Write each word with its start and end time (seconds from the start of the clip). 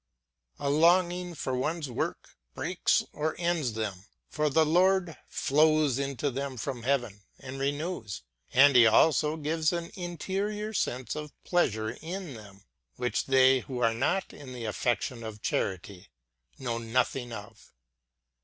A 0.57 0.71
longing 0.71 1.35
for 1.35 1.55
one's 1.55 1.87
work 1.91 2.31
breaks 2.55 3.03
or 3.13 3.35
ends 3.37 3.73
them; 3.73 4.05
for 4.29 4.49
the 4.49 4.65
Lord 4.65 5.15
flows 5.27 5.99
into 5.99 6.31
them 6.31 6.57
from 6.57 6.81
heaven 6.81 7.21
and 7.37 7.59
renews; 7.59 8.23
and 8.51 8.75
He 8.75 8.87
also 8.87 9.37
gives 9.37 9.71
an 9.71 9.91
interior 9.95 10.73
sense 10.73 11.15
of 11.15 11.31
pleasure 11.43 11.91
in 12.01 12.33
them, 12.33 12.63
which 12.95 13.25
they 13.27 13.59
who 13.59 13.77
are 13.83 13.93
not 13.93 14.33
in 14.33 14.53
the 14.53 14.65
affection 14.65 15.23
of 15.23 15.43
charity 15.43 16.07
know 16.57 16.79
nothing 16.79 17.31
of. 17.31 17.71